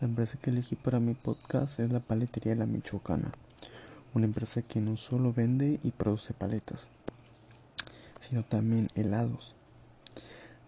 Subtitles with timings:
[0.00, 3.32] La empresa que elegí para mi podcast es la Paletería La Michoacana,
[4.14, 6.86] una empresa que no solo vende y produce paletas,
[8.20, 9.56] sino también helados.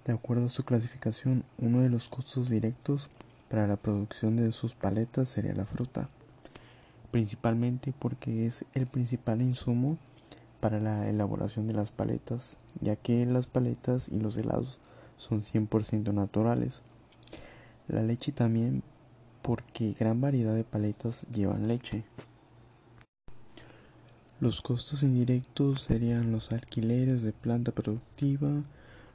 [0.04, 3.08] De acuerdo a su clasificación, uno de los costos directos
[3.48, 6.08] para la producción de sus paletas sería la fruta,
[7.12, 9.96] principalmente porque es el principal insumo
[10.58, 14.80] para la elaboración de las paletas, ya que las paletas y los helados
[15.18, 16.82] son 100% naturales.
[17.86, 18.82] La leche también
[19.50, 22.04] porque gran variedad de paletas llevan leche.
[24.38, 28.62] Los costos indirectos serían los alquileres de planta productiva,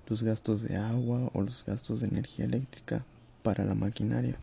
[0.10, 3.06] los gastos de agua o los gastos de energía eléctrica
[3.44, 4.38] para la maquinaria.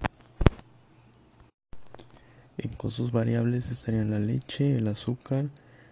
[2.56, 5.50] En costos variables estarían la leche, el azúcar,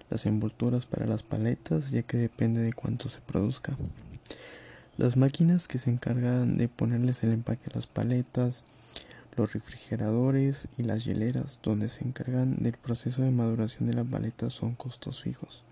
[0.08, 3.77] las envolturas para las paletas, ya que depende de cuánto se produzca.
[4.96, 8.64] Las máquinas que se encargan de ponerles el empaque a las paletas,
[9.37, 14.50] los refrigeradores y las hieleras, donde se encargan del proceso de maduración de la paleta,
[14.50, 15.64] son costos fijos.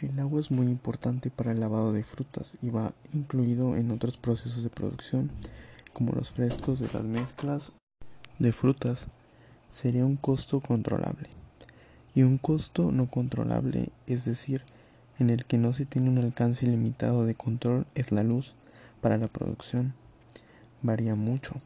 [0.00, 4.16] El agua es muy importante para el lavado de frutas y va incluido en otros
[4.16, 5.30] procesos de producción,
[5.92, 7.72] como los frescos de las mezclas
[8.38, 9.08] de frutas.
[9.68, 11.28] Sería un costo controlable.
[12.14, 14.62] Y un costo no controlable, es decir,
[15.18, 18.54] en el que no se tiene un alcance ilimitado de control, es la luz
[19.02, 19.92] para la producción.
[20.80, 21.56] Varía mucho.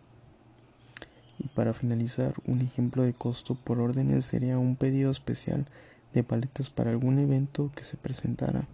[1.54, 5.66] Para finalizar, un ejemplo de costo por órdenes sería un pedido especial
[6.12, 8.66] de paletas para algún evento que se presentara.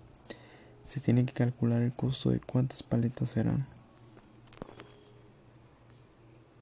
[0.84, 3.66] Se tiene que calcular el costo de cuántas paletas serán.